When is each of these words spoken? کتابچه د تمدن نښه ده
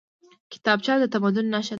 کتابچه 0.51 0.93
د 1.01 1.05
تمدن 1.13 1.45
نښه 1.53 1.67
ده 1.67 1.69